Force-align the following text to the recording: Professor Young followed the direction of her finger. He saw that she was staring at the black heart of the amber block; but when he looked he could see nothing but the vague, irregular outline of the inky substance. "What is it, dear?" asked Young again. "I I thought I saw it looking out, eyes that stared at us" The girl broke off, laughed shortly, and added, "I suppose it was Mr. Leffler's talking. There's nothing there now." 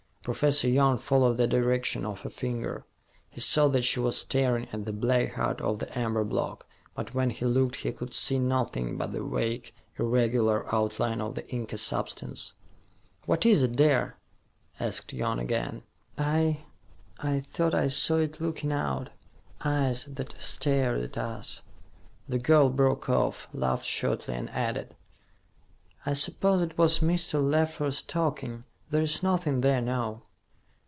Professor 0.23 0.69
Young 0.69 0.99
followed 0.99 1.37
the 1.37 1.47
direction 1.47 2.05
of 2.05 2.19
her 2.21 2.29
finger. 2.29 2.85
He 3.31 3.41
saw 3.41 3.69
that 3.69 3.81
she 3.81 3.99
was 3.99 4.19
staring 4.19 4.67
at 4.71 4.85
the 4.85 4.93
black 4.93 5.33
heart 5.33 5.59
of 5.61 5.79
the 5.79 5.97
amber 5.97 6.23
block; 6.23 6.67
but 6.93 7.15
when 7.15 7.31
he 7.31 7.43
looked 7.43 7.77
he 7.77 7.91
could 7.91 8.13
see 8.13 8.37
nothing 8.37 8.97
but 8.99 9.13
the 9.13 9.23
vague, 9.23 9.73
irregular 9.97 10.63
outline 10.73 11.21
of 11.21 11.33
the 11.33 11.49
inky 11.49 11.75
substance. 11.77 12.53
"What 13.25 13.47
is 13.47 13.63
it, 13.63 13.75
dear?" 13.75 14.17
asked 14.79 15.11
Young 15.11 15.39
again. 15.39 15.81
"I 16.19 16.65
I 17.17 17.39
thought 17.39 17.73
I 17.73 17.87
saw 17.87 18.17
it 18.17 18.39
looking 18.39 18.71
out, 18.71 19.09
eyes 19.65 20.05
that 20.05 20.35
stared 20.39 21.01
at 21.01 21.17
us" 21.17 21.63
The 22.29 22.37
girl 22.37 22.69
broke 22.69 23.09
off, 23.09 23.47
laughed 23.55 23.85
shortly, 23.87 24.35
and 24.35 24.51
added, 24.51 24.95
"I 26.05 26.13
suppose 26.13 26.61
it 26.61 26.77
was 26.77 26.99
Mr. 26.99 27.41
Leffler's 27.41 28.03
talking. 28.03 28.65
There's 28.89 29.23
nothing 29.23 29.61
there 29.61 29.79
now." 29.81 30.23